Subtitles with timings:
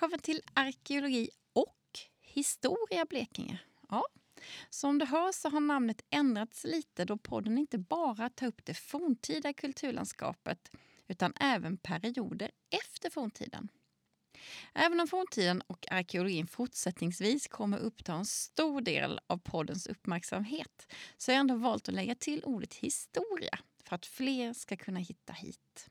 [0.00, 1.78] Välkommen till Arkeologi och
[2.20, 3.60] historia Blekinge.
[3.88, 4.04] Ja,
[4.70, 8.74] som du hör så har namnet ändrats lite då podden inte bara tar upp det
[8.74, 10.70] forntida kulturlandskapet
[11.08, 13.68] utan även perioder efter forntiden.
[14.74, 21.30] Även om forntiden och arkeologin fortsättningsvis kommer uppta en stor del av poddens uppmärksamhet så
[21.30, 25.32] har jag ändå valt att lägga till ordet historia för att fler ska kunna hitta
[25.32, 25.90] hit.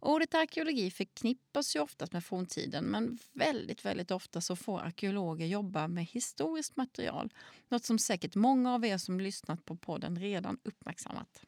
[0.00, 5.88] Ordet arkeologi förknippas ju oftast med forntiden men väldigt, väldigt ofta så får arkeologer jobba
[5.88, 7.32] med historiskt material.
[7.68, 11.44] Något som säkert många av er som lyssnat på podden redan uppmärksammat.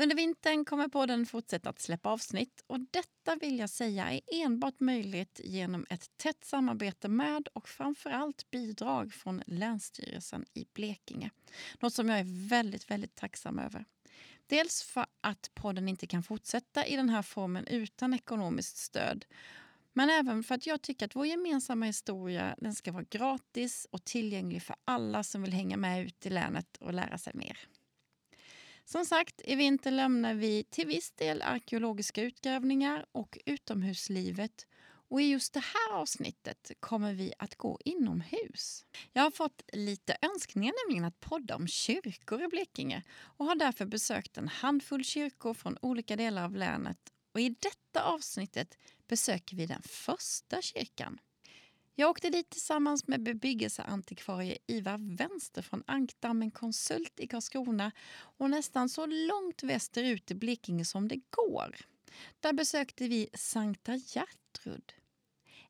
[0.00, 4.80] Under vintern kommer podden fortsätta att släppa avsnitt och detta vill jag säga är enbart
[4.80, 11.30] möjligt genom ett tätt samarbete med och framförallt bidrag från Länsstyrelsen i Blekinge.
[11.80, 13.84] Något som jag är väldigt, väldigt tacksam över.
[14.48, 19.24] Dels för att podden inte kan fortsätta i den här formen utan ekonomiskt stöd.
[19.92, 24.04] Men även för att jag tycker att vår gemensamma historia den ska vara gratis och
[24.04, 27.58] tillgänglig för alla som vill hänga med ut i länet och lära sig mer.
[28.84, 34.66] Som sagt, i vinter lämnar vi till viss del arkeologiska utgrävningar och utomhuslivet
[35.08, 38.86] och i just det här avsnittet kommer vi att gå inomhus.
[39.12, 43.86] Jag har fått lite önskningar nämligen att podda om kyrkor i Blekinge och har därför
[43.86, 46.98] besökt en handfull kyrkor från olika delar av länet.
[47.32, 51.18] Och I detta avsnittet besöker vi den första kyrkan.
[51.94, 58.88] Jag åkte dit tillsammans med bebyggelseantikvarie Ivar Vänster från Ankdammen Konsult i Karlskrona och nästan
[58.88, 61.76] så långt västerut i Blekinge som det går.
[62.40, 64.97] Där besökte vi Sankta Gertrud.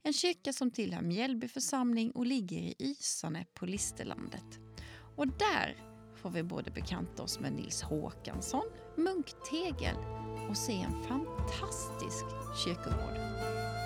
[0.03, 4.59] En kyrka som tillhör Mjällby församling och ligger i Ysane på Listerlandet.
[5.17, 5.77] Och där
[6.17, 8.65] får vi både bekanta oss med Nils Håkansson,
[8.97, 9.97] munktegel
[10.51, 12.25] och se en fantastisk
[12.65, 13.78] kyrkogård.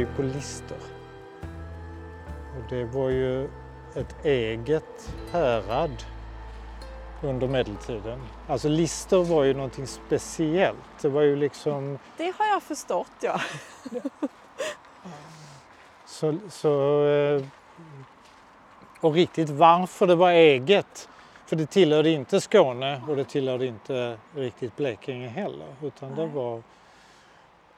[0.00, 0.76] Är på Lister.
[2.56, 3.44] Och det var ju
[3.94, 6.04] ett eget härad
[7.22, 8.20] under medeltiden.
[8.48, 10.78] Alltså Lister var ju någonting speciellt.
[11.00, 11.98] Det var ju liksom...
[12.16, 13.40] Det har jag förstått, ja.
[16.06, 17.44] så, så, eh,
[19.00, 21.08] och riktigt varför det var eget.
[21.46, 25.74] För det tillhörde inte Skåne och det tillhörde inte riktigt Blekinge heller.
[25.82, 26.62] Utan det var...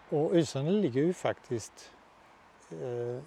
[0.08, 1.90] Och Ysane ligger ju faktiskt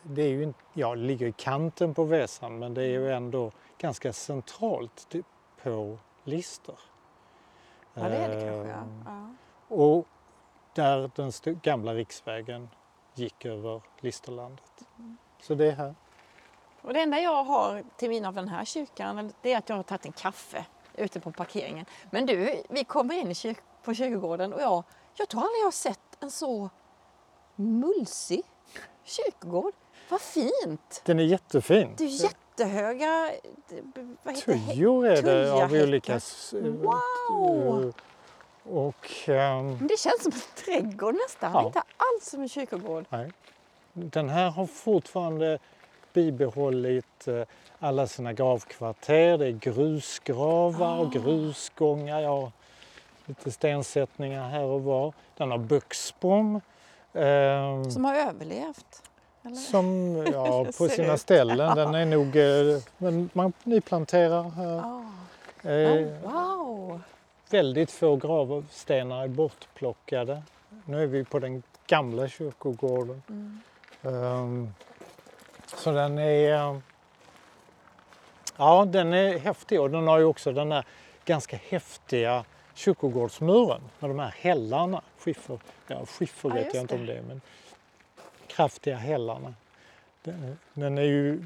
[0.04, 3.52] det är ju ja, det ligger i kanten på Väsan men det är ju ändå
[3.78, 5.16] ganska centralt
[5.64, 6.76] på Lister.
[7.94, 8.76] Ja det är det kanske ja.
[8.76, 9.76] Ehm, ja.
[9.76, 10.08] Och
[10.74, 12.70] där den gamla riksvägen
[13.14, 14.84] gick över Listerlandet.
[14.98, 15.18] Mm.
[15.42, 15.96] Så det är här.
[16.82, 19.76] Och det enda jag har till min av den här kyrkan det är att jag
[19.76, 21.86] har tagit en kaffe ute på parkeringen.
[22.12, 26.18] Men du, vi kommer in på kyrkogården och jag, jag tror aldrig jag har sett
[26.20, 26.70] en så
[27.56, 28.44] mulsig
[29.06, 29.74] kyrkogård.
[30.10, 31.02] Vad fint!
[31.06, 31.94] Den är jättefin.
[31.98, 33.32] Det är jättehöga
[34.24, 36.20] vad tujor är det av olika...
[36.52, 37.94] Wow!
[38.64, 41.52] Och, um, det känns som en trädgård nästan.
[41.54, 41.66] Ja.
[41.66, 43.06] Inte alls som en kyrkogård.
[43.10, 43.32] Nej.
[43.94, 45.60] Den här har fortfarande
[46.14, 47.44] bibehållit uh,
[47.80, 49.38] alla sina gravkvarter.
[49.38, 51.10] Det är grusgravar och ah.
[51.10, 52.22] grusgångar.
[52.22, 52.52] Ja,
[53.26, 55.14] lite stensättningar här och var.
[55.38, 56.62] Den har buxbom.
[57.16, 59.04] Um, som har överlevt?
[59.44, 59.56] Eller?
[59.56, 61.76] Som, ja, på sina ställen.
[61.76, 64.80] Den är nog, eh, men man nyplanterar här.
[64.80, 65.06] Oh.
[65.72, 67.02] Eh, oh, wow!
[67.50, 70.42] Väldigt få gravstenar är bortplockade.
[70.86, 73.22] Nu är vi på den gamla kyrkogården.
[73.30, 73.62] Mm.
[74.02, 74.74] Um,
[75.76, 76.82] så den är,
[78.58, 80.86] ja den är häftig och den har ju också den där
[81.26, 85.02] ganska häftiga kyrkogårdsmuren med de här hällarna.
[85.18, 87.42] Skiffer, ja, skiffer vet jag inte om det är men
[88.48, 89.54] kraftiga hällarna.
[90.24, 91.44] Den, den, är ju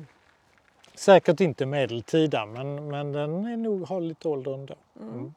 [0.93, 4.75] säkert inte medeltida men, men den är nog, har lite ålder ändå.
[4.99, 5.13] Mm.
[5.13, 5.33] Mm.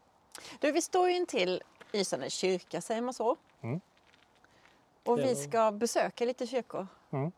[0.61, 1.63] Du, vi står ju intill
[1.93, 3.37] Ysane kyrka, säger man så?
[3.61, 3.81] Mm.
[5.05, 6.87] Och vi ska besöka lite kyrkor.
[7.11, 7.33] Mm.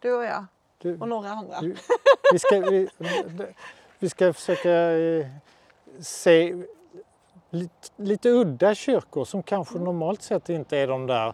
[0.00, 0.46] Du och jag
[0.78, 1.60] du, och några andra.
[1.60, 1.76] Du,
[2.32, 2.88] vi, ska, vi,
[3.98, 5.26] vi ska försöka eh,
[6.00, 6.54] se
[7.56, 9.84] lite, lite udda kyrkor som kanske mm.
[9.84, 11.32] normalt sett inte är de där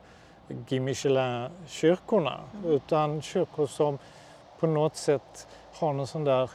[0.48, 2.70] Guy Michelin-kyrkorna mm.
[2.70, 3.98] utan kyrkor som
[4.58, 6.50] på något sätt har någon sån där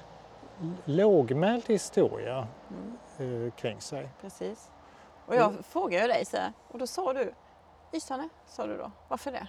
[0.85, 3.45] lågmäld historia mm.
[3.45, 4.09] eh, kring sig.
[4.21, 4.71] Precis.
[5.25, 5.63] Och jag mm.
[5.63, 7.33] frågade dig så här, och då sa du
[7.93, 8.91] Ysarne sa du då.
[9.07, 9.47] Varför det?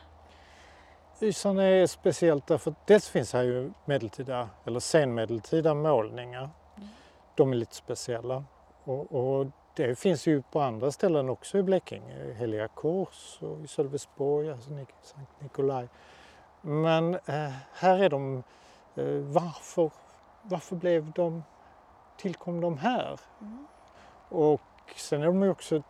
[1.21, 6.51] Ysarna är speciellt därför att dels finns här ju medeltida eller senmedeltida målningar.
[6.77, 6.89] Mm.
[7.35, 8.45] De är lite speciella.
[8.85, 9.47] Och, och,
[9.87, 14.71] det finns ju på andra ställen också i Blekinge, Heliga Kors och i Sölvesborg, alltså
[15.03, 15.89] Sankt Nikolaj.
[16.61, 18.43] Men eh, här är de,
[18.95, 19.91] eh, varför,
[20.43, 21.43] varför blev de,
[22.17, 23.21] tillkom de här?
[23.41, 23.67] Mm.
[24.29, 24.61] Och
[24.97, 25.83] sen är de ju också eh,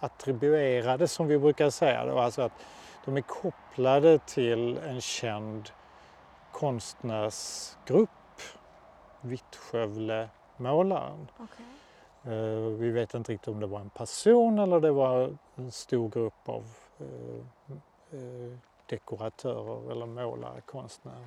[0.00, 2.52] attribuerade som vi brukar säga, då, alltså att
[3.04, 5.70] de är kopplade till en känd
[6.52, 8.10] konstnärsgrupp,
[9.20, 11.28] Vittskövlemålaren.
[11.38, 11.66] Okay.
[12.24, 12.32] Eh,
[12.78, 16.48] vi vet inte riktigt om det var en person eller det var en stor grupp
[16.48, 16.64] av
[16.98, 17.76] eh,
[18.18, 21.26] eh, dekoratörer eller målare, konstnärer.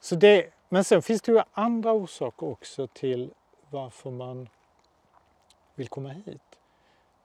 [0.00, 3.30] Så det, men sen finns det ju andra orsaker också till
[3.70, 4.48] varför man
[5.74, 6.58] vill komma hit.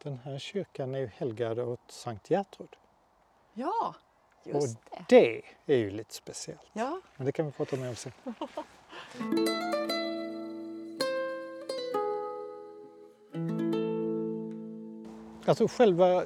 [0.04, 2.76] Den här kyrkan är ju helgad åt Sankt Gertrud.
[3.54, 3.96] Ja,
[4.44, 5.42] just och det.
[5.66, 6.70] det är ju lite speciellt.
[6.74, 7.02] Ja.
[7.16, 8.12] Men det kan vi prata mer om sen.
[15.46, 16.24] Alltså själva,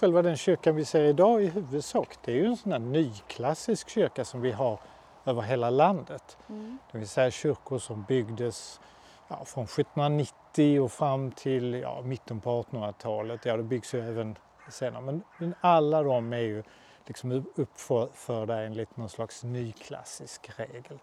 [0.00, 3.88] själva den kyrkan vi ser idag i huvudsak, det är ju en sån här nyklassisk
[3.88, 4.78] kyrka som vi har
[5.24, 6.36] över hela landet.
[6.48, 6.78] Mm.
[6.92, 8.80] Det vill säga kyrkor som byggdes
[9.28, 13.44] ja, från 1790 och fram till ja, mitten på 1800-talet.
[13.44, 14.38] Ja, det byggs ju även
[14.70, 16.62] senare, men, men alla de är ju
[17.06, 20.98] liksom uppförda enligt någon slags nyklassisk regel.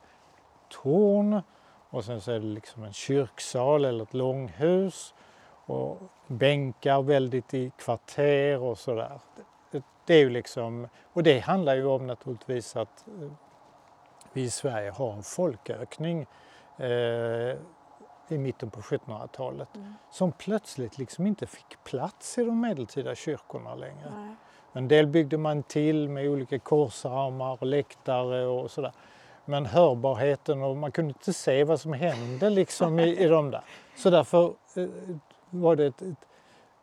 [0.69, 1.42] Torn
[1.89, 5.13] och sen så är det liksom en kyrksal eller ett långhus
[5.69, 9.19] och bänkar väldigt i kvarter och sådär.
[9.71, 13.31] Det, det är ju liksom, och det handlar ju om naturligtvis att eh,
[14.33, 16.25] vi i Sverige har en folkökning
[16.77, 17.56] eh,
[18.31, 19.94] i mitten på 1700-talet Mm.
[20.12, 24.13] som plötsligt liksom inte fick plats i de medeltida kyrkorna längre.
[24.16, 24.36] Nej.
[24.74, 28.92] En del byggde man till med olika korsarmar och läktare och sådär.
[29.45, 33.62] Men hörbarheten och man kunde inte se vad som hände liksom i, i de där.
[33.98, 34.45] Så därför
[34.75, 34.86] eh,
[35.50, 36.28] var det ett, ett,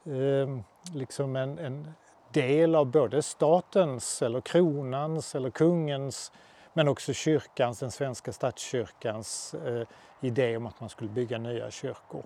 [0.05, 0.59] eh,
[0.95, 1.93] liksom en, en
[2.33, 6.33] del av både statens eller kronans eller kungens
[6.73, 9.87] men också kyrkans, den svenska statskyrkans eh,
[10.21, 12.23] idé om att man skulle bygga nya kyrkor.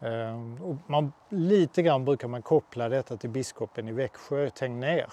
[0.00, 5.06] Eh, och man, lite grann brukar man koppla detta till biskopen i Växjö, Tegnér.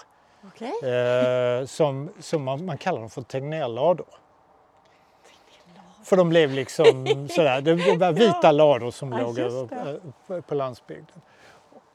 [0.46, 0.90] Okej.
[0.90, 4.06] Eh, som, som man, man kallar dem för Tegnérlador.
[6.04, 10.54] För de blev liksom sådär, det var vita lador som Ja, låg över, på, på
[10.54, 11.20] landsbygden.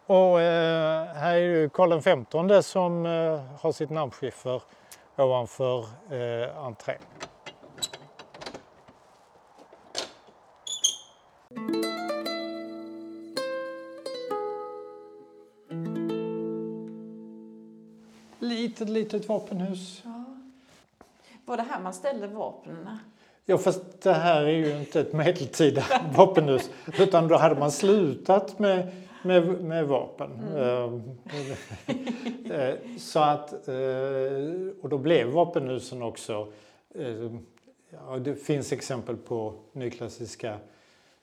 [0.06, 4.62] Och eh, här är ju Karl XV som eh, har sitt namnskiffer
[5.18, 6.98] ovanför eh, entrén.
[18.40, 20.02] Litet, litet vapenhus.
[20.06, 20.26] Ja.
[21.46, 23.00] Var det här man ställde vapnen?
[23.50, 25.84] Ja, fast det här är ju inte ett medeltida
[26.16, 26.70] vapenhus
[27.00, 28.92] utan då hade man slutat med,
[29.24, 30.32] med, med vapen.
[30.56, 30.94] Eh,
[32.60, 33.76] eh, Så att, eh,
[34.82, 36.52] och då blev vapenhusen också,
[36.96, 37.32] eh,
[37.90, 40.58] ja, det finns exempel på nyklassiska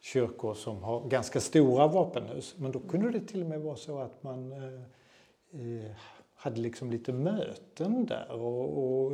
[0.01, 2.55] kyrkor som har ganska stora vapenhus.
[2.59, 4.55] Men då kunde det till och med vara så att man
[6.35, 9.13] hade liksom lite möten där och, och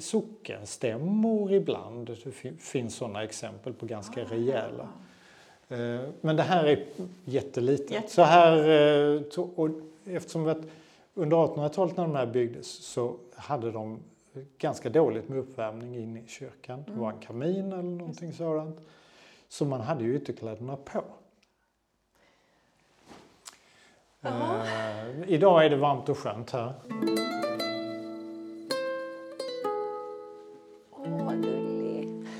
[0.00, 2.06] sockenstämmor ibland.
[2.24, 4.88] Det fin- finns sådana exempel på ganska rejäla.
[5.68, 6.84] Eh, Men det här är
[7.24, 7.90] jättelitet.
[7.90, 8.56] Jätte- Så här,
[9.16, 9.22] eh,
[9.56, 9.68] och
[10.04, 10.58] eftersom att
[11.14, 13.98] under 1800-talet när de här byggdes så hade de
[14.58, 16.84] ganska dåligt med uppvärmning inne i kyrkan.
[16.86, 18.80] Det var en kamin eller någonting sådant.
[19.48, 21.04] Så man hade ju ytterkläderna på.
[24.22, 26.72] Eh, idag är det varmt och skönt här.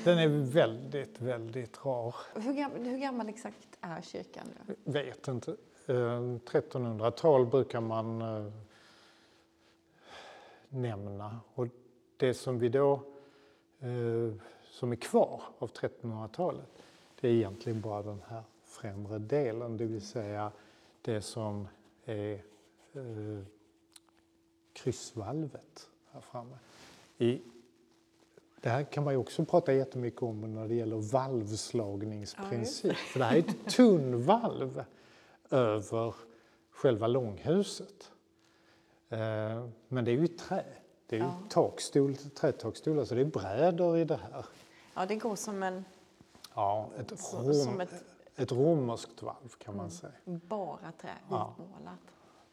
[0.04, 2.14] Den är väldigt, väldigt rar.
[2.34, 4.74] Hur gammal, hur gammal exakt är kyrkan nu?
[4.84, 5.50] Vet inte.
[5.86, 8.52] Eh, 1300-tal brukar man eh,
[10.68, 11.40] nämna.
[11.54, 11.66] Och
[12.16, 12.92] det som vi då
[13.80, 14.34] eh,
[14.70, 16.82] som är kvar av 1300-talet
[17.22, 20.52] det är egentligen bara den här främre delen, det vill säga
[21.02, 21.68] det som
[22.04, 22.34] är
[22.92, 23.44] eh,
[24.72, 26.56] kryssvalvet här framme.
[27.18, 27.40] I,
[28.62, 32.96] det här kan man ju också prata jättemycket om när det gäller valvslagningsprincip.
[32.96, 34.84] För det här är ett tunnvalv
[35.50, 36.14] över
[36.70, 38.10] själva långhuset.
[39.08, 39.18] Eh,
[39.88, 40.64] Men det är ju trä.
[41.06, 41.34] Det är ju Ja.
[41.48, 44.46] takstol, trätakstolar, så det är brädor i det här.
[44.94, 45.84] Ja, det går som en
[46.54, 48.04] Ja, ett, rom, som ett-
[48.36, 50.12] ett romerskt valv kan man säga.
[50.24, 51.54] bara trä, Ja.
[51.58, 51.98] vitmålat.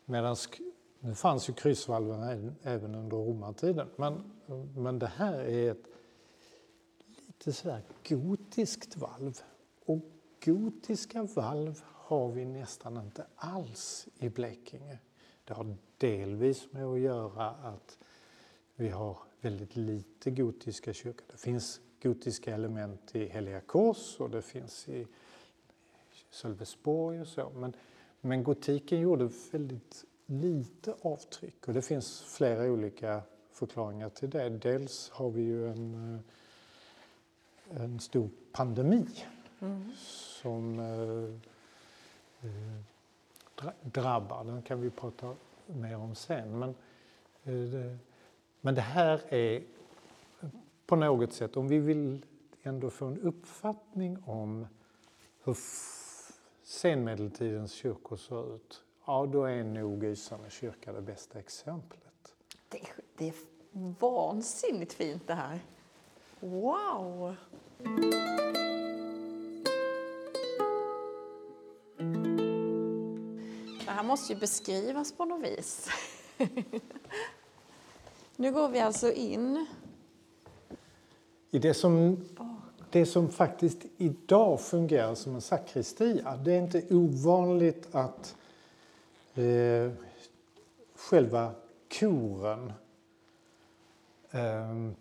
[0.05, 0.35] Medan
[0.99, 3.87] nu fanns ju kryssvalven även under romartiden.
[3.95, 4.31] Men,
[4.75, 5.83] men det här är ett
[7.39, 9.41] lite sådär gotiskt valv.
[9.85, 9.99] Och
[10.45, 14.99] gotiska valv har vi nästan inte alls i Blekinge.
[15.43, 17.97] Det har delvis med att göra att
[18.75, 21.25] vi har väldigt lite gotiska kyrkor.
[21.31, 25.07] Det finns gotiska element i Heliga Kors och det finns i
[26.29, 27.51] Sölvesborg och så.
[27.55, 27.73] Men,
[28.21, 34.49] men gotiken gjorde väldigt lite avtryck och det finns flera olika förklaringar till det.
[34.49, 36.21] Dels har vi ju en, eh,
[37.71, 39.07] en stor pandemi
[39.59, 39.91] mm.
[40.41, 42.89] som eh, eh
[43.83, 44.43] drabbar.
[44.43, 45.35] Den kan vi prata
[45.65, 46.59] mer om sen.
[46.59, 46.69] Men,
[47.43, 47.97] eh, det,
[48.61, 49.63] men det här är
[50.85, 52.25] på något sätt, om vi vill
[52.63, 54.67] ändå få en uppfattning om
[55.43, 55.57] hur
[56.63, 62.35] senmedeltidens kyrkor ser ut, ja då är nog Ysarna kyrka det bästa exemplet.
[62.69, 62.81] Det,
[63.17, 63.33] det är
[63.99, 65.59] vansinnigt fint det här.
[66.39, 67.35] Wow!
[73.85, 75.89] Det här måste ju beskrivas på något vis.
[78.35, 79.65] nu går vi alltså in
[81.51, 82.25] i det som,
[82.89, 86.37] det som faktiskt idag fungerar som en sakristia.
[86.37, 88.35] Det är inte ovanligt att
[89.35, 89.91] eh,
[90.95, 91.51] själva
[91.99, 92.73] koren
[94.31, 94.91] eh,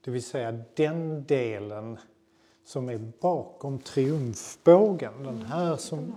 [0.00, 1.98] det vill säga den delen
[2.64, 6.14] som är bakom triumfbågen, den här som,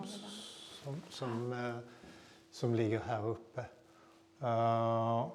[0.84, 1.76] som, som, eh,
[2.52, 3.66] som ligger här uppe.
[4.42, 5.32] Uh,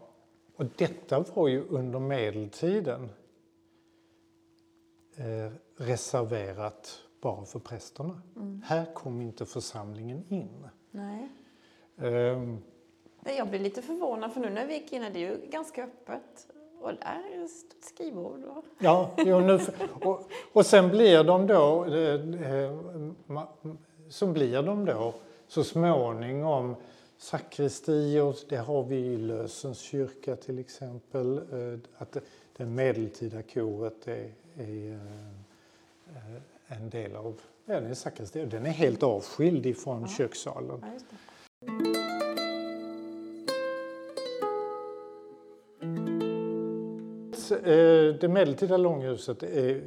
[0.56, 3.08] och detta var ju under medeltiden
[5.16, 8.22] eh, reserverat bara för prästerna.
[8.36, 8.62] Mm.
[8.66, 10.68] Här kom inte församlingen in.
[10.90, 11.28] Nej.
[11.96, 12.62] Um,
[13.24, 16.46] jag blir lite förvånad för nu när vi gick in, det är ju ganska öppet.
[16.80, 18.44] Och där är ett skrivbord.
[18.44, 18.64] Och...
[18.78, 19.60] Ja, jo, nu,
[20.02, 22.72] och, och sen blir de då, eh, eh
[24.08, 25.14] så blir de då
[25.48, 26.76] så småningom
[27.18, 31.38] sakristier, det har vi i Lösens kyrka till exempel.
[31.38, 32.16] Eh, att
[32.56, 35.00] det medeltida koret är, är
[36.66, 38.44] en del av ja, den sakristi.
[38.44, 40.08] Den är helt avskild ifrån ja.
[40.08, 40.82] kökssalen.
[40.82, 41.16] Ja,
[47.48, 48.08] det.
[48.08, 49.82] Eh, det medeltida långhuset är,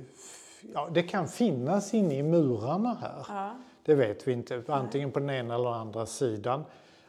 [0.74, 3.26] ja, det kan finnas inne i murarna här.
[3.28, 3.56] Ja.
[3.84, 6.64] Det vet vi inte, antingen på den ena eller andra sidan.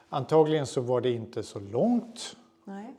[0.09, 2.37] Antagligen så var det inte så långt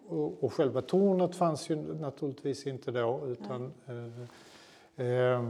[0.07, 3.27] och, och själva tornet fanns ju naturligtvis inte då.
[3.27, 5.50] Utan, eh, eh,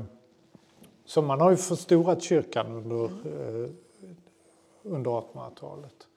[1.06, 3.64] så man har ju förstorat kyrkan under, mm.
[3.64, 3.70] eh,
[4.84, 6.08] under 1800-talet.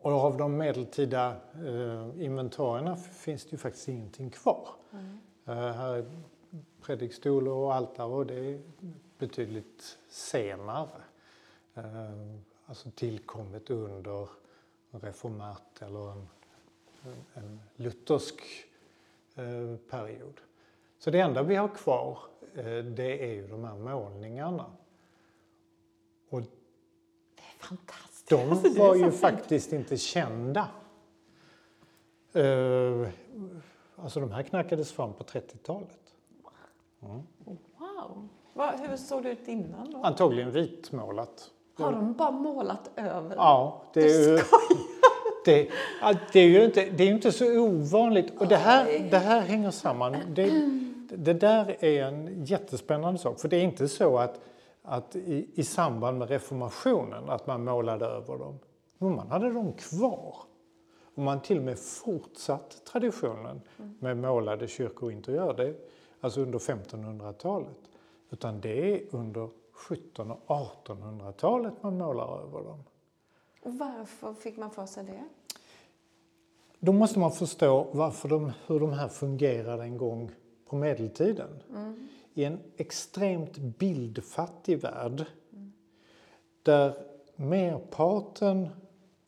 [0.00, 4.68] Och av de medeltida eh, inventarierna finns det ju faktiskt ingenting kvar.
[4.92, 5.18] Mm.
[5.46, 6.04] Eh, här är
[6.80, 8.60] predikstol och altare och det är
[9.18, 11.02] betydligt senare.
[11.74, 11.84] Eh,
[12.66, 14.28] alltså tillkommet under
[14.90, 16.28] reformat eller en,
[17.34, 18.40] en luthersk
[19.34, 20.40] eh, period.
[20.98, 22.18] Så det enda vi har kvar
[22.54, 24.72] eh, det är ju de här målningarna.
[26.28, 26.48] Och det
[27.36, 28.09] är fantastiskt.
[28.30, 30.68] De var ju faktiskt inte kända.
[32.32, 33.08] Eh,
[33.96, 35.98] alltså de här knackades fram på 30-talet.
[37.02, 37.22] Mm.
[37.78, 38.28] Wow!
[38.54, 40.02] Va, hur såg det ut innan då?
[40.02, 41.50] Antagligen vitmålat.
[41.74, 43.36] Har de bara målat över?
[43.36, 44.38] Ja, det är, ju,
[45.44, 45.68] det,
[46.32, 48.40] det är ju inte, det är inte så ovanligt.
[48.40, 50.16] Och det här, det här hänger samman.
[50.28, 50.50] Det,
[51.16, 53.40] det där är en jättespännande sak.
[53.40, 54.40] För det är inte så att,
[54.82, 58.58] att i, i samband med reformationen att man målade över dem.
[58.98, 60.36] Men man hade dem kvar.
[61.14, 63.60] Och man till och med fortsatt traditionen
[63.98, 65.54] med målade kyrkointeriörer.
[65.54, 65.74] Det,
[66.20, 67.78] alltså under 1500-talet.
[68.30, 69.48] Utan det är under
[69.90, 72.84] 1700 och 1800-talet man målar över dem.
[73.62, 75.24] Och varför fick man för sig det?
[76.78, 80.30] Då måste man förstå varför de, hur de här fungerade en gång
[80.66, 81.62] på medeltiden.
[81.70, 82.08] Mm.
[82.40, 85.24] I en extremt bildfattig värld
[86.62, 86.94] där
[87.36, 88.68] merparten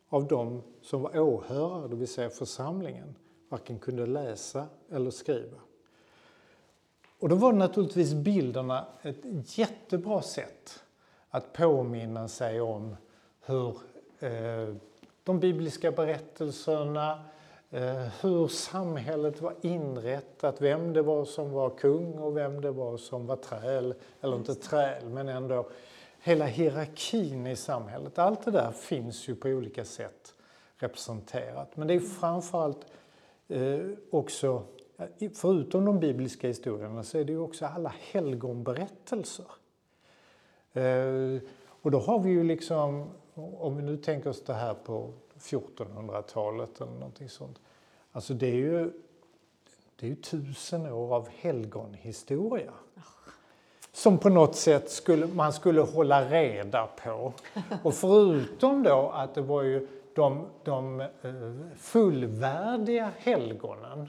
[0.08, 3.14] av de som var åhörare, det vill säga församlingen,
[3.48, 5.58] varken kunde läsa eller skriva.
[7.18, 10.82] Och då var naturligtvis bilderna ett jättebra sätt
[11.30, 12.96] att påminna sig om
[13.40, 13.76] hur
[14.18, 14.74] eh,
[15.24, 17.24] de bibliska berättelserna,
[18.20, 23.26] hur samhället var inrättat, vem det var som var kung och vem det var som
[23.26, 25.68] var träl, eller inte träl men ändå
[26.22, 28.18] hela hierarkin i samhället.
[28.18, 30.34] Allt det där finns ju på olika sätt
[30.76, 31.76] representerat.
[31.76, 32.86] Men det är framförallt
[33.48, 34.62] eh, också,
[35.34, 39.46] förutom de bibliska historierna, så är det ju också alla helgonberättelser.
[40.72, 45.12] Eh, och då har vi ju liksom, om vi nu tänker oss det här på
[45.42, 47.60] 1400-talet eller någonting sånt.
[48.12, 48.92] Alltså det är ju,
[49.96, 52.72] det är ju tusen år av helgonhistoria.
[53.92, 57.32] Som på något sätt skulle, man skulle hålla reda på.
[57.82, 61.08] Och förutom då att det var ju de, de eh,
[61.76, 64.08] fullvärdiga helgonen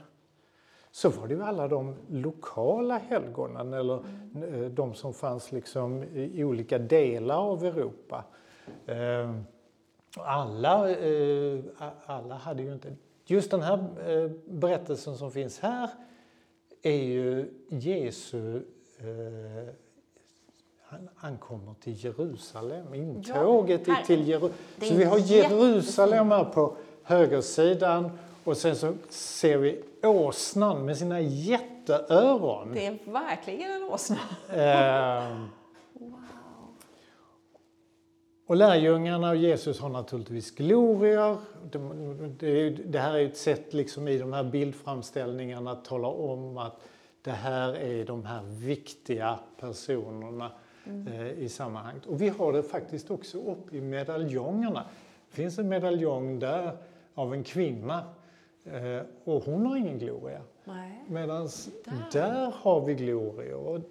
[0.90, 6.44] så var det ju alla de lokala helgonen eller eh, de som fanns liksom i
[6.44, 8.24] olika delar av Europa.
[8.86, 9.44] Ehm,
[10.16, 10.96] Eh, alla,
[12.06, 12.96] alla hade ju inte...
[13.26, 13.84] Just den här
[14.50, 15.90] berättelsen som finns här
[16.82, 18.62] är ju Jesu
[20.94, 24.56] han ankommer till Jerusalem, intåget ja, till Jerusalem.
[24.80, 31.20] Så vi har Jerusalem här på högersidan och sen så ser vi åsnan med sina
[31.20, 32.72] jätteöron.
[32.74, 34.18] Det är verkligen en åsna.
[38.46, 41.36] Och lärjungarna och Jesus har naturligtvis glorior.
[42.86, 46.80] Det, här är ett sätt liksom i de här bildframställningarna att tala om att
[47.22, 50.52] det här är de här viktiga personerna
[50.84, 51.06] mm.
[51.06, 52.06] eh, i sammanhanget.
[52.06, 54.84] Och vi har det faktiskt också upp i medaljongerna.
[55.30, 56.76] Det finns en medaljong där
[57.14, 58.04] av en kvinna
[58.64, 60.40] eh, och hon har ingen gloria.
[61.08, 61.48] Medan
[61.84, 62.08] där.
[62.12, 63.82] där har vi glorior.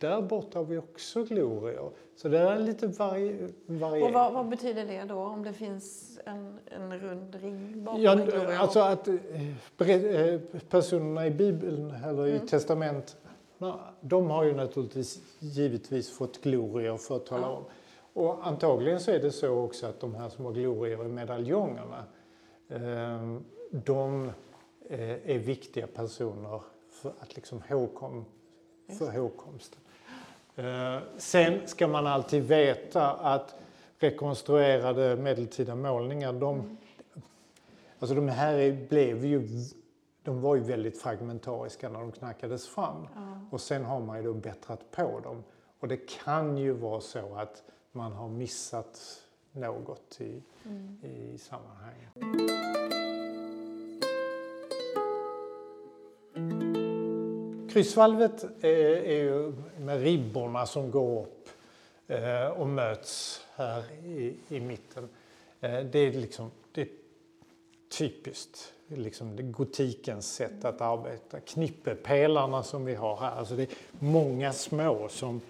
[0.00, 1.92] Där borta har vi också glorior.
[2.16, 4.08] Så det är lite vari varierat.
[4.08, 8.58] Och vad, vad, betyder det då om det finns en, en rund ring bakom ja,
[8.58, 10.40] Alltså att eh, eh,
[10.70, 12.46] personerna i Bibeln eller i mm.
[12.46, 13.16] testament
[14.00, 17.52] de har ju naturligtvis givetvis fått glorior för att tala ja.
[17.52, 17.64] om.
[18.12, 22.04] Och antagligen så är det så också att de här som har glorior i medaljongerna
[22.68, 24.32] ehm, de
[24.88, 28.24] eh, är viktiga personer för att liksom hågkom,
[28.98, 29.80] för hågkomsten.
[30.56, 33.54] Eh, sen ska man alltid veta att
[33.98, 36.76] rekonstruerade medeltida målningar, de,
[37.98, 39.48] alltså de här blev ju,
[40.22, 43.08] de var ju väldigt fragmentariska när de knackades fram.
[43.14, 43.40] Ja.
[43.50, 45.44] Och sen har man ju då bättrat på dem.
[45.80, 49.00] Och det kan ju vara så att man har missat
[49.52, 50.98] något i, mm.
[51.02, 52.99] i sammanhanget.
[57.72, 61.48] Kryssvalvet är, ju med ribborna som går upp
[62.08, 65.08] eh, och möts här i, i mitten.
[65.60, 66.88] Eh, det är liksom det är
[67.98, 71.40] typiskt liksom det gotikens sätt att arbeta.
[71.40, 75.40] Knippepelarna som vi har här, alltså det är många små som,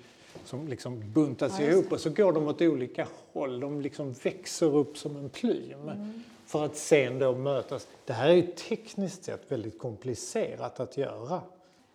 [0.44, 3.60] som liksom buntas ja, ihop och så går de åt olika håll.
[3.60, 5.82] De liksom växer upp som en plym.
[5.82, 6.22] Mm.
[6.46, 7.88] För att sen då mötas.
[8.04, 11.40] Det här är ju tekniskt sett väldigt komplicerat att göra.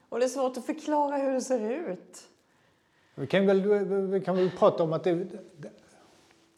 [0.10, 2.24] Och det är svårt att förklara hur det ser ut.
[3.16, 3.62] Vi kan väl,
[4.08, 5.70] vi kan väl prata om att det, det,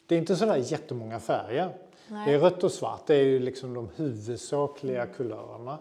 [0.05, 1.77] det är inte sådär jättemånga färger.
[2.07, 2.27] Nej.
[2.27, 5.15] Det är rött och svart, det är ju liksom de huvudsakliga mm.
[5.15, 5.77] kulörerna.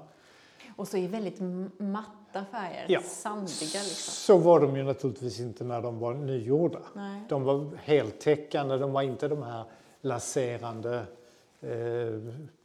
[0.76, 1.40] Och så är väldigt
[1.78, 3.00] matta färger, ja.
[3.02, 3.80] sandiga.
[3.82, 4.12] Liksom.
[4.12, 6.78] Så var de ju naturligtvis inte när de var nygjorda.
[6.94, 7.20] Nej.
[7.28, 9.64] De var heltäckande, de var inte de här
[10.00, 11.06] laserande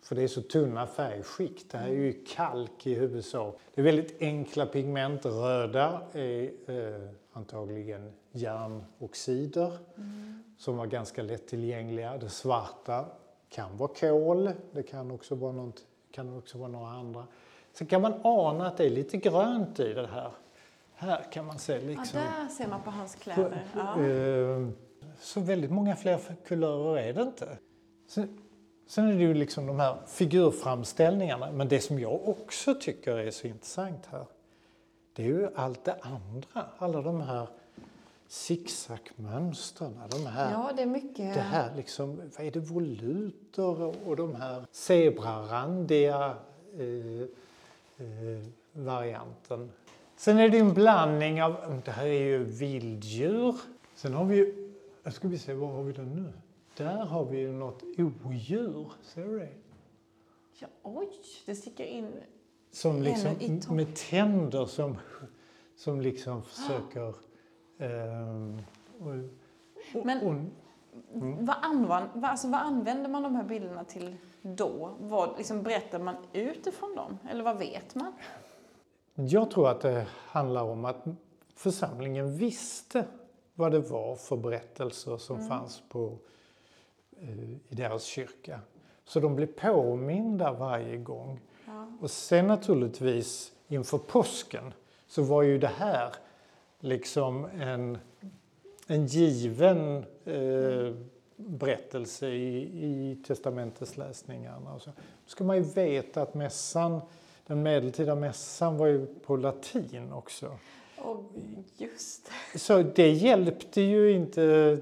[0.02, 1.72] för det är så tunna färgskikt.
[1.72, 3.60] Det här är ju kalk i huvudsak.
[3.74, 5.26] Det är väldigt enkla pigment.
[5.26, 10.44] Röda är eh, antagligen järnoxider mm.
[10.58, 12.18] som var ganska lättillgängliga.
[12.18, 13.06] Det svarta
[13.50, 14.50] kan vara kol.
[14.72, 17.28] Det kan också vara, något, kan också vara några andra.
[17.74, 20.32] Sen kan man ana att det är lite grönt i det här.
[20.94, 22.20] Här kan man se liksom...
[22.20, 23.66] Ja, där ser man på hans kläder.
[23.76, 24.02] Ja.
[24.04, 24.68] Eh,
[25.20, 27.58] så väldigt många fler kulörer är det inte.
[28.08, 28.41] Sen,
[28.92, 31.52] Sen är det ju liksom de här figurframställningarna.
[31.52, 34.26] Men det som jag också tycker är så intressant här,
[35.14, 36.66] det är ju allt det andra.
[36.78, 37.48] Alla de här
[38.28, 40.00] zigzagmönstren.
[40.10, 41.34] De här, ja, det är mycket.
[41.34, 46.36] Det här liksom, vad är det, voluter och, de här zebrarandiga
[46.78, 47.22] eh,
[48.06, 49.72] eh, varianten.
[50.16, 53.56] Sen är det en blandning av, det här är ju vilddjur.
[53.96, 54.74] Sen har vi ju,
[55.12, 56.34] ska vi se, var har vi den nu?
[56.78, 58.92] Där har vi ju något odjur.
[59.02, 59.54] Ser du det?
[60.60, 61.10] Ja, oj,
[61.46, 62.14] det sticker in
[62.72, 64.98] som liksom, Med tänder som,
[65.76, 67.08] som liksom försöker...
[67.78, 68.60] Eh,
[69.00, 70.34] och, Men och,
[71.14, 71.46] mm.
[71.46, 74.96] vad, använd, vad, alltså, vad använder man de här bilderna till då?
[75.00, 77.18] Vad, liksom, berättar man utifrån dem?
[77.30, 78.14] Eller vad vet man?
[79.14, 81.06] Jag tror att det handlar om att
[81.56, 83.06] församlingen visste
[83.54, 85.50] vad det var för berättelser som mm.
[85.50, 86.18] fanns på,
[87.22, 88.60] i deras kyrka.
[89.06, 91.40] Så de blev påminda varje gång.
[91.66, 91.88] Ja.
[92.02, 94.74] Och sen naturligtvis inför påsken
[95.08, 96.16] så var ju det här
[96.80, 97.98] liksom en,
[98.88, 100.94] en given eh,
[101.36, 104.74] berättelse i, i testamentsläsningarna.
[104.74, 104.90] Och så.
[104.90, 107.02] Då ska man ju veta att mässan,
[107.48, 110.58] den medeltida mässan var ju på latin också.
[110.98, 111.20] Oh,
[111.78, 114.78] just Så det hjälpte ju inte.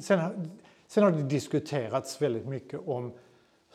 [0.00, 0.50] Sen,
[0.92, 3.12] sen har det diskuterats väldigt mycket om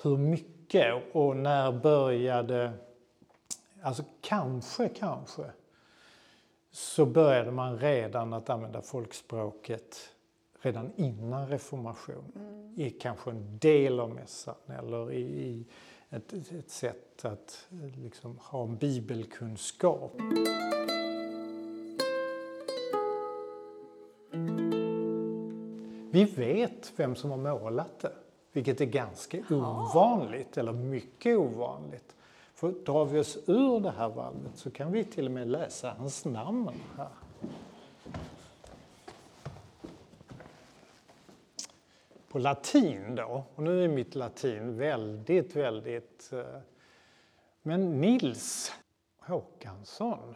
[0.01, 2.73] hur mycket och när började,
[3.81, 5.43] alltså kanske, kanske,
[6.71, 9.97] så började man redan att använda folkspråket
[10.61, 12.31] redan innan reformation.
[12.35, 12.73] Mm.
[12.79, 15.65] I kanske en del av mässan eller i, i
[16.09, 20.11] ett, ett, sätt att liksom ha en bibelkunskap.
[26.17, 28.11] Vi vet vem som har målat det,
[28.51, 32.15] vilket är ganska ovanligt, eller mycket ovanligt.
[32.53, 35.95] För drar vi oss ur det här valvet så kan vi till och med läsa
[35.97, 37.09] hans namn här.
[42.29, 46.29] På latin då, och nu är mitt latin väldigt, väldigt...
[46.33, 46.59] Eh,
[47.61, 48.71] men Nils
[49.19, 50.35] Håkansson,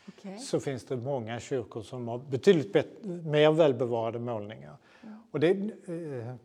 [0.07, 0.37] okay.
[0.37, 4.77] så finns det många kyrkor som har betydligt bättre, mer välbevarade målningar.
[5.03, 5.17] Mm.
[5.31, 6.35] Och det, eh,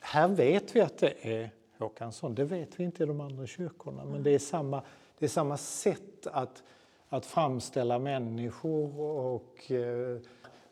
[0.00, 4.04] här vet vi att det är Håkansson, det vet vi inte i de andra kyrkorna,
[4.04, 4.82] men det är samma,
[5.18, 6.62] det är samma sätt att,
[7.08, 10.18] att framställa människor och eh,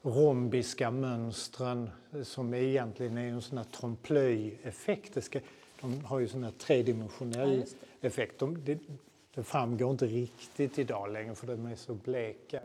[0.02, 1.90] rombiska mönstren
[2.22, 5.16] som egentligen är en sån här trompe-l'œil-effekt.
[5.80, 8.38] De har ju sån här tredimensionell ja, effekt.
[8.38, 8.78] De, det,
[9.34, 12.60] det framgår inte riktigt idag längre för de är så bleka.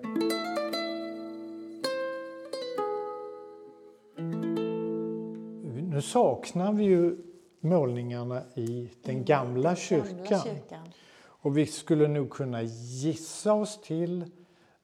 [5.94, 7.18] Nu saknar vi ju
[7.60, 10.16] målningarna i den gamla kyrkan.
[10.16, 10.88] gamla kyrkan.
[11.26, 14.26] Och vi skulle nog kunna gissa oss till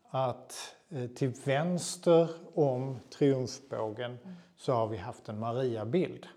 [0.10, 4.18] att eh, till vänster om triumfbågen
[4.56, 6.28] så har vi haft en Mariabild.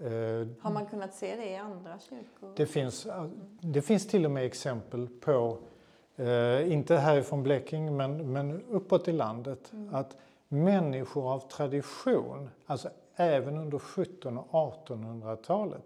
[0.00, 2.52] Eh, har man kunnat se det i andra kyrkor?
[2.56, 3.06] Det finns,
[3.60, 5.58] det finns till och med exempel på,
[6.16, 9.94] eh, inte härifrån Blekinge men, men uppåt i landet, mm.
[9.94, 10.16] att
[10.48, 15.82] människor av tradition, alltså även under 1700 och 1800-talet,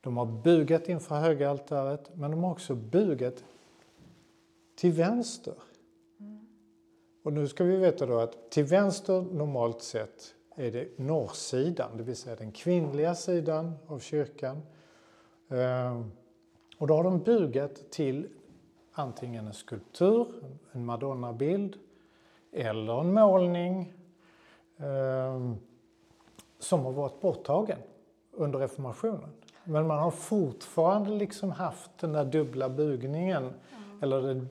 [0.00, 3.44] de har bugat inför högaltaret men de har också bugat
[4.76, 5.54] till vänster.
[6.20, 6.46] Mm.
[7.24, 12.02] Och nu ska vi veta då att till vänster normalt sett är det norrsidan, det
[12.02, 14.62] vill säga den kvinnliga sidan av kyrkan.
[15.48, 16.12] Ehm,
[16.78, 18.28] och då har de bugat till
[18.92, 20.26] antingen en skulptur,
[20.72, 21.76] en madonnabild
[22.52, 23.92] eller en målning
[24.76, 25.56] ehm,
[26.58, 27.78] som har varit borttagen
[28.30, 29.30] under reformationen.
[29.64, 34.02] Men man har fortfarande liksom haft den där dubbla bugningen mm.
[34.02, 34.46] eller det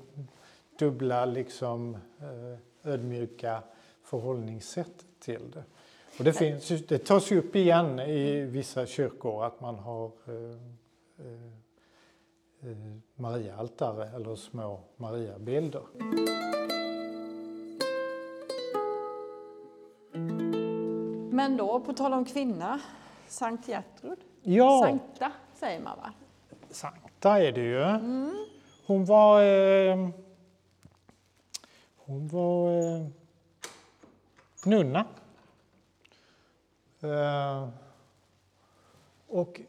[0.80, 3.64] dubbla liksom eh, ödmjuka
[4.04, 5.64] förhållningssättet till det.
[6.18, 10.34] Och det, finns, det tas ju upp igen i vissa kyrkor att man har eh,
[11.26, 12.78] eh, eh,
[13.16, 15.82] Mariaaltare eller små Mariabilder.
[21.32, 22.80] Men då, på tal om kvinna,
[23.28, 24.20] Sankt Gertrud?
[24.42, 24.82] Ja.
[24.84, 26.14] Sankta säger man va?
[26.70, 27.84] Sankta är det ju.
[27.84, 28.46] Mm.
[28.86, 29.44] Hon var...
[29.44, 30.10] Eh,
[31.96, 33.08] hon var eh,
[34.66, 35.06] nunna.
[37.02, 37.70] Eh,
[39.28, 39.62] och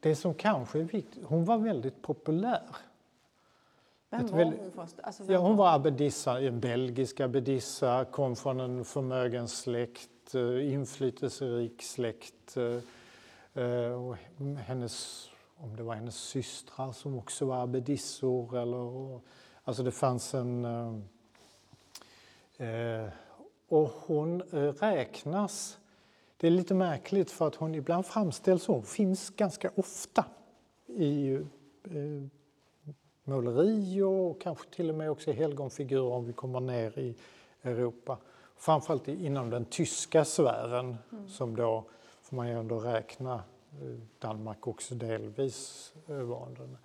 [0.00, 2.62] det som kanske är viktigt, hon var väldigt populär.
[4.10, 4.94] Vem var väldigt, hon först?
[5.02, 11.82] Alltså, ja, hon var abbedissa, en belgisk abbedissa, kom från en förmögen släkt, eh, inflytelserik
[11.82, 12.56] släkt.
[12.56, 14.16] Eh, och
[14.58, 19.20] hennes, om det var hennes systrar som också var abbedissor eller...
[19.64, 20.64] Alltså det fanns en...
[23.68, 24.42] Och hon
[24.80, 25.78] räknas
[26.40, 28.72] Det är lite märkligt för att hon ibland framställs så.
[28.72, 30.24] Hon finns ganska ofta
[30.86, 31.42] i eh,
[33.24, 37.14] måleri och kanske till och med också helgonfigurer om vi kommer ner i
[37.62, 38.18] Europa.
[38.56, 41.28] Framförallt inom den tyska sfären mm.
[41.28, 41.84] som då
[42.22, 46.78] får man ju ändå räkna eh, Danmark också delvis eh, den.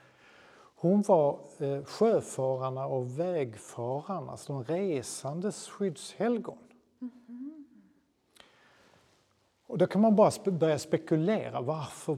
[0.75, 6.57] Hon var eh, sjöfararna och vägfararna, alltså de resandes skyddshelgon.
[7.01, 7.42] Mm.
[9.73, 11.61] Och då kan man bara spe börja spekulera.
[11.61, 12.17] Varför,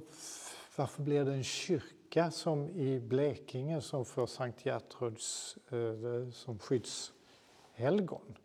[0.75, 8.37] varför blir det en kyrka som i Blekinge som får Sankt Gertruds eh, som skyddshelgon?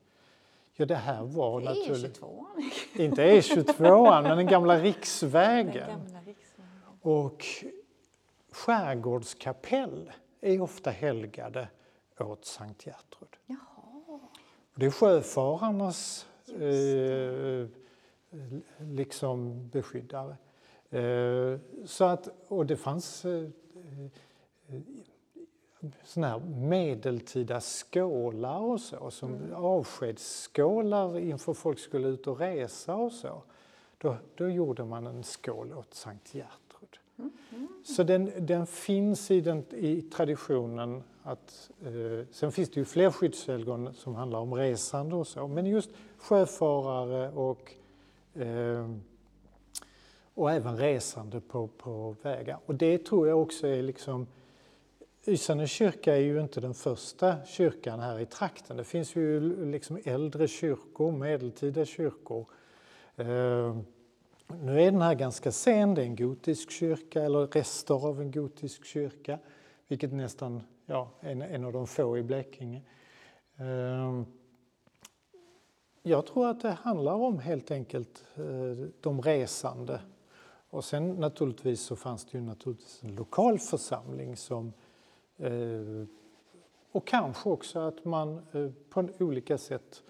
[0.77, 2.20] Ja, det här var naturligt...
[2.20, 2.44] E22
[2.94, 5.73] Inte E22 men den gamla riksvägen.
[5.88, 6.70] Den gamla riksvägen.
[7.03, 7.44] Och
[8.53, 11.68] skärgårdskapell är ofta helgade
[12.18, 13.37] åt Sankt Gertrud.
[13.46, 14.20] Jaha.
[14.75, 17.80] Det är sjöfararnas eh,
[18.79, 20.37] liksom beskyddare.
[20.90, 23.49] Eh, så att, och det fanns eh,
[26.05, 26.38] såna här
[26.69, 29.55] medeltida skålar och så, som mm.
[29.55, 33.43] avskedsskålar inför folk skulle ut och resa och så.
[33.99, 36.99] Då, då gjorde man en skål åt Sankt Gertrud.
[37.19, 37.69] Mm.
[37.85, 43.11] Så den, den finns i, den, i traditionen att, eh, sen finns det ju fler
[43.11, 47.75] skyddshelgon som handlar om resande och så, men just sjöfarare och
[48.40, 49.03] Ehm,
[50.35, 52.59] och även resande på, på vägar.
[52.66, 54.26] Och det tror jag också är liksom
[55.26, 58.76] Ysane kyrka är ju inte den första kyrkan här i trakten.
[58.76, 62.46] Det finns ju liksom äldre kyrkor, medeltida kyrkor.
[63.16, 63.85] Ehm,
[64.62, 68.31] nu är den här ganska sen, det är en gotisk kyrka eller rester av en
[68.31, 69.38] gotisk kyrka,
[69.88, 72.83] vilket nästan ja, en, en av de få i Blekinge.
[73.57, 74.26] Ehm,
[76.02, 80.00] jag tror att det handlar om helt enkelt eh, de resande.
[80.70, 84.72] Och sen naturligtvis så fanns det ju naturligtvis en lokal församling som
[85.40, 86.06] Eh,
[86.92, 90.02] och kanske också att man eh, på olika sätt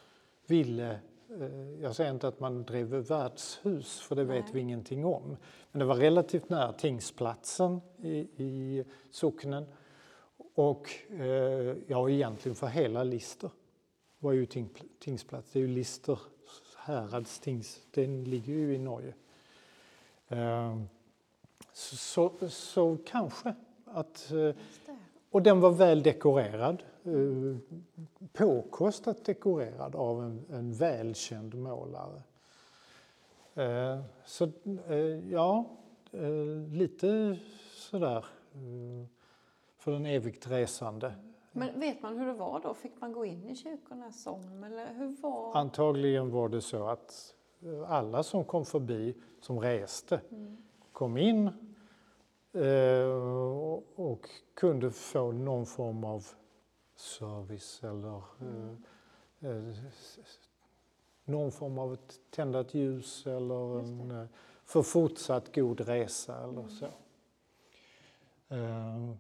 [0.47, 0.99] ville
[1.81, 4.41] jag säger inte att man drev värdshus, för det Nej.
[4.41, 5.37] vet vi ingenting om.
[5.73, 9.65] Men det var relativt nära tingsplatsen i, i socknen.
[10.55, 10.89] Och
[11.87, 13.51] ja, egentligen för hela Lister
[14.21, 15.51] var ju ting, tingsplats.
[15.53, 16.19] Det är ju Lister
[16.77, 19.15] härads tings, den ligger ju i Norge.
[20.29, 20.89] Ehm,
[21.73, 23.55] så, så, så kanske
[23.85, 24.55] att eh,
[25.31, 27.57] och den var väl dekorerad, eh,
[28.33, 32.23] påkostat dekorerad av en, en välkänd målare.
[33.55, 34.51] Ehm, så
[34.89, 35.65] eh, ja,
[36.73, 37.39] lite
[37.75, 38.25] sådär
[39.79, 41.15] för den evigt resande.
[41.53, 42.75] Men vet man hur det var då?
[42.75, 44.65] Fick man gå in i kyrkorna som?
[44.65, 45.57] Eller hur var...
[45.57, 47.35] Antagligen var det så att
[47.87, 50.57] alla som kom förbi, som reste, mm.
[50.93, 51.51] kom in
[52.53, 53.09] Eh,
[53.95, 56.27] och kunde få någon form av
[56.97, 58.83] service eller mm.
[59.41, 59.77] eh,
[61.25, 64.27] någon form av ett tändat ljus eller en, eh,
[64.65, 66.87] för fortsatt god resa eller så.
[68.49, 69.17] Mm.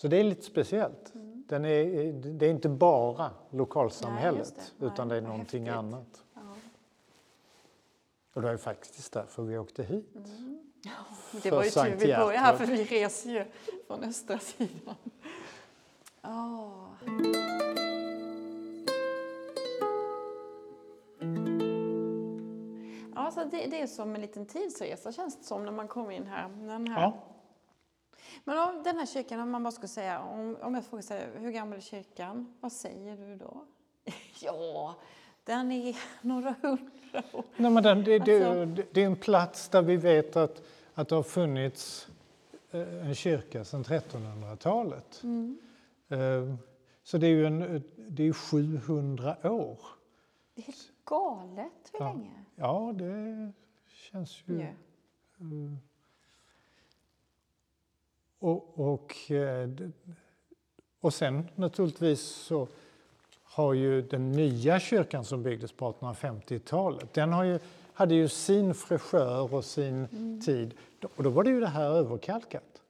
[0.00, 1.14] Så det är lite speciellt.
[1.14, 1.44] Mm.
[1.48, 4.86] Den är, det är inte bara lokalsamhället Nej, det.
[4.86, 5.78] utan det är någonting häftigt.
[5.78, 6.24] annat.
[6.34, 6.40] Ja.
[8.32, 10.16] Och det är faktiskt därför vi åkte hit.
[10.16, 10.70] Mm.
[10.82, 10.90] Ja,
[11.42, 13.44] det var ju tur vi började här för vi reser ju
[13.86, 14.94] från östra sidan.
[16.22, 16.86] Oh.
[23.14, 26.26] Alltså det, det, är som en liten tidsresa känns det som när man kommer in
[26.26, 26.48] här.
[26.48, 27.02] Den här.
[27.02, 27.29] Ja.
[28.44, 31.28] Men om den här kyrkan, om man bara skulle säga, om, om jag frågar sig,
[31.34, 32.54] hur gammal är kyrkan?
[32.60, 33.64] Vad säger du då?
[34.40, 34.94] ja,
[35.44, 37.44] den är några hundra år.
[37.56, 38.64] Nej, men den, det, alltså...
[38.64, 40.62] det, det, är en plats där vi vet att,
[40.94, 42.08] att det har funnits
[42.70, 45.20] eh, en kyrka sedan 1300-talet.
[45.22, 45.58] Mm.
[46.08, 46.54] Eh,
[47.02, 49.78] så det är ju en, det är 700 år.
[50.54, 52.12] Det är helt galet hur ja.
[52.12, 52.44] länge.
[52.54, 53.52] Ja, det
[53.86, 54.54] känns ju...
[54.54, 54.74] Yeah.
[58.40, 59.16] Och, och,
[61.00, 62.68] och sen naturligtvis så
[63.42, 67.58] har ju den nya kyrkan som byggdes på 1850-talet, den har ju,
[67.92, 70.40] hade ju sin fräschör och sin mm.
[70.40, 70.74] tid.
[71.16, 72.82] Och då var det ju det här överkalkat.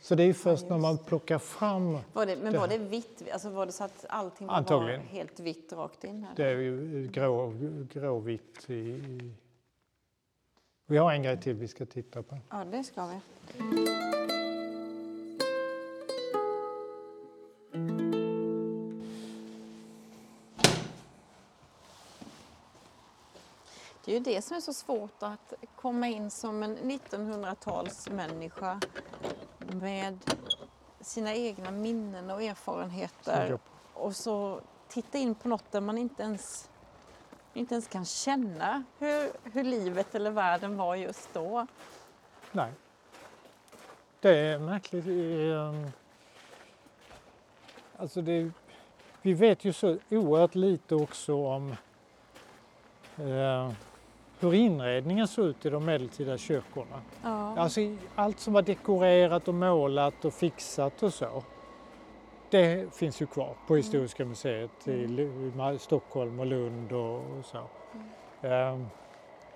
[0.00, 1.98] Så det är först ja, när man plockar fram...
[2.12, 3.22] Var det, men det var det vitt?
[3.32, 6.24] Alltså var det så att allting var helt vitt rakt in?
[6.24, 6.32] Här?
[6.36, 7.52] Det är ju grå,
[7.92, 9.00] gråvitt i...
[10.86, 12.38] Vi har en grej till vi ska titta på.
[12.50, 14.05] Ja, det ska vi.
[24.16, 28.80] Ju det som är så svårt att komma in som en 1900-talsmänniska
[29.58, 30.18] med
[31.00, 33.58] sina egna minnen och erfarenheter
[33.94, 36.70] och så titta in på något där man inte ens,
[37.54, 41.66] inte ens kan känna hur, hur livet eller världen var just då.
[42.52, 42.72] Nej.
[44.20, 45.06] Det är märkligt.
[45.06, 45.90] Ehm,
[47.96, 48.50] alltså det,
[49.22, 51.76] vi vet ju så oerhört lite också om
[53.16, 53.72] eh,
[54.40, 57.02] hur inredningen såg ut i de medeltida kyrkorna.
[57.22, 57.58] Ja.
[57.58, 57.80] Alltså
[58.14, 61.42] allt som var dekorerat och målat och fixat och så.
[62.50, 67.58] Det finns ju kvar på Historiska museet i Lu- Stockholm och Lund och, och så.
[68.46, 68.86] Ehm,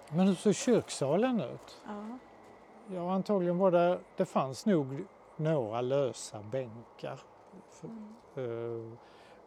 [0.08, 1.80] men hur såg kyrksalen ut?
[1.86, 2.18] Ja.
[2.94, 5.04] Ja, antagligen var det, det fanns nog
[5.36, 7.18] några lösa bänkar.
[7.70, 7.88] För,
[8.42, 8.92] eh,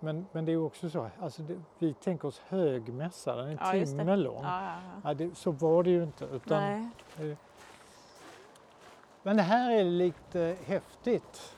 [0.04, 3.80] men, men det är också så, alltså det, vi tänker oss högmässa, den är en
[3.80, 4.44] Ja, timme lång.
[4.44, 6.26] Ja, ja, det, så var det ju inte.
[6.26, 7.38] Utan, Nej.
[9.24, 11.58] Men det här är lite häftigt.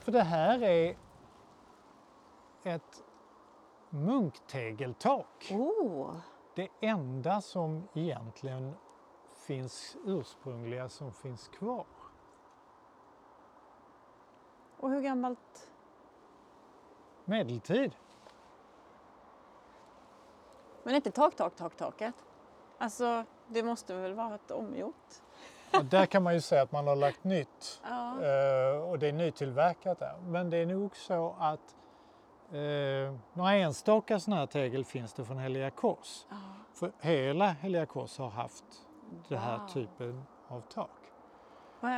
[0.00, 0.96] För det här är
[2.62, 3.02] ett
[3.90, 5.50] munktegeltak.
[5.50, 6.16] Oh.
[6.54, 8.74] Det enda som egentligen
[9.34, 11.86] finns ursprungliga som finns kvar.
[14.76, 15.63] Och hur gammalt?
[17.24, 17.92] Medeltid.
[20.82, 22.14] Men inte tak, tak, tak, taket.
[22.78, 24.94] Alltså, det måste väl vara ett omgjort?
[25.78, 28.10] Och där kan man ju säga att man har lagt nytt Ja.
[28.22, 30.16] eh, och det är nytillverkat där.
[30.26, 31.76] Men det är nog så att
[32.52, 36.26] eh, några enstaka sådana här tegel finns det från Heliga Kors.
[36.28, 36.36] Ja.
[36.74, 38.64] För hela Heliga Kors har haft
[39.28, 39.68] den här Wow.
[39.68, 40.90] typen av tak.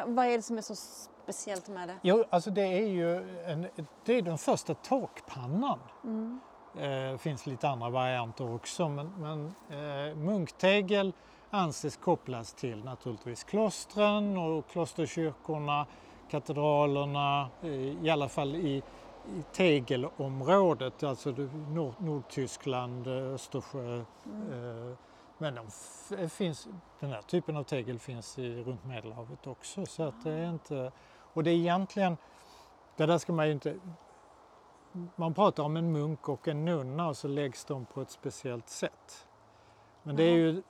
[0.06, 1.96] Vad, är det som är så speciellt med det?
[2.02, 3.66] Jo, alltså det är ju en,
[4.04, 5.78] det är den första takpannan.
[6.04, 6.40] Mm.
[6.72, 11.12] Det finns lite andra varianter också men, men eh, munktegel
[11.50, 15.86] anses kopplas till naturligtvis klostren och klosterkyrkorna,
[16.30, 18.82] katedralerna, eh, i alla fall i,
[19.26, 21.30] i tegelområdet, alltså
[21.68, 23.96] Nord, Nordtyskland, eh, Östersjö.
[23.96, 24.96] Eh,
[25.38, 26.68] men de f- finns,
[27.00, 29.86] den här typen av tegel finns i, runt Medelhavet också.
[29.86, 30.92] Så att det är inte,
[31.32, 32.16] och det är egentligen,
[32.96, 33.76] det där ska man ju inte
[35.16, 38.68] man pratar om en munk och en nunna och så läggs de på ett speciellt
[38.68, 39.26] sätt.
[40.02, 40.62] Men det är ju,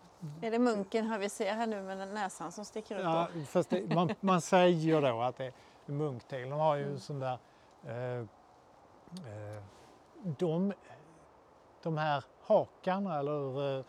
[0.42, 3.02] Är det munken här vi ser här nu med den näsan som sticker ut?
[3.02, 5.52] ja, fast det, man, man säger då att det är
[5.92, 6.50] munktegel.
[6.50, 7.38] De har ju en sån där,
[7.84, 9.62] eh, eh,
[10.22, 10.72] de,
[11.82, 13.84] de här hakarna eller eh,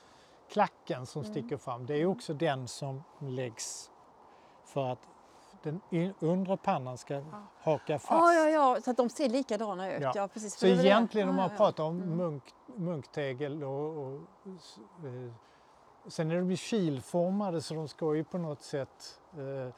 [0.50, 3.92] klacken som sticker fram, det är också den som läggs
[4.66, 5.00] för att
[5.64, 5.82] den
[6.20, 7.24] undre pannan ska
[7.62, 8.12] haka fast.
[8.12, 10.02] Ja, ja, ja, så att de ser likadana ut.
[10.02, 10.12] Ja.
[10.16, 10.28] Ja.
[10.28, 10.56] precis.
[10.56, 11.58] Så det egentligen om Ja, man ja.
[11.58, 12.44] pratar om munk,
[12.76, 14.14] munktegel och, och
[15.06, 15.34] eh,
[16.08, 19.74] sen är de ju kilformade så de ska ju på något sätt eh,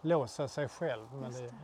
[0.00, 1.06] låsa sig själv.
[1.12, 1.54] Men det, det.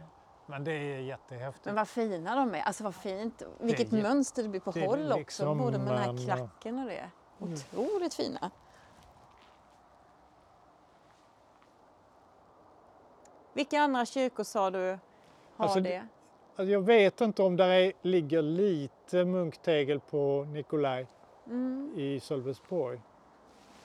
[0.46, 1.66] men det är jättehäftigt.
[1.66, 2.62] Men vad fina de är.
[2.62, 3.42] Alltså vad fint.
[3.60, 5.18] Vilket mönster det blir på håll också.
[5.18, 7.10] liksom, Både med den här eh, klacken och det.
[7.42, 8.50] Otroligt fina.
[13.52, 14.78] Vilka andra kyrkor sa du
[15.56, 16.06] har Alltså, det?
[16.56, 21.06] Alltså jag vet inte om är, ligger lite munktegel på Nikolaj
[21.46, 23.00] Mm, i Sölvesborg.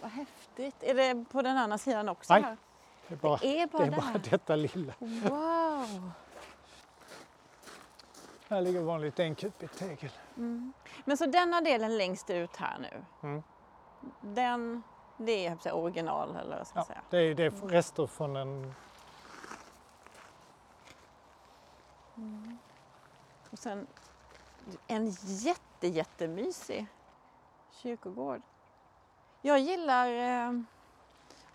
[0.01, 0.75] vad häftigt.
[0.83, 2.33] Är det på den andra sidan också?
[2.33, 2.57] Nej, Här?
[3.07, 4.93] Det är bara, Det är bara det är bara detta lilla.
[4.99, 6.11] Wow!
[8.49, 10.11] Här ligger vanligt enkelt tegel.
[10.37, 10.73] Mm.
[11.05, 13.05] Men så denna delen längst ut här nu.
[13.23, 13.43] Mm.
[14.21, 14.83] Den,
[15.17, 17.01] det är säga, original eller vad ska Ja, säga.
[17.09, 18.73] det är, det är rester från en
[23.51, 23.87] Och sen
[24.87, 26.87] en jätte, jättemysig
[27.71, 28.41] kyrkogård.
[29.41, 30.59] Jag gillar eh,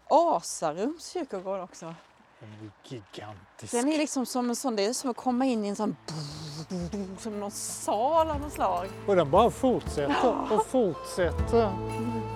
[0.09, 1.95] Asarums kyrkogård också.
[2.43, 3.73] Den är gigantisk.
[3.73, 5.97] Den är liksom som en sån, det är som att komma in i en sån
[7.19, 8.89] som någon sal av något slag.
[9.07, 11.63] Och den bara fortsätter och fortsätter.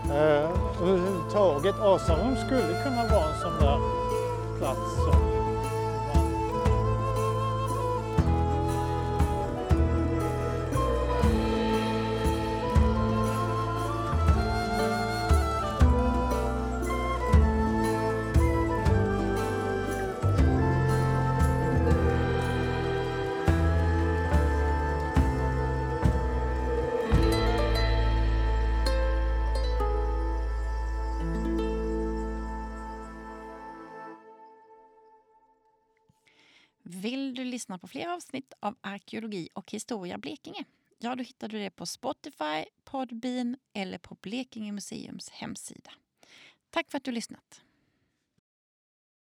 [0.04, 0.50] Eh,
[0.82, 3.78] överhuvudtaget, Asarum skulle kunna vara en sån där
[4.58, 5.05] plats
[37.76, 40.64] lyssna på fler avsnitt av Arkeologi och historia Blekinge?
[40.98, 45.90] ja, då hittar du det på Spotify, Podbean eller på Blekinge museums hemsida.
[46.70, 47.62] Tack för att du lyssnat.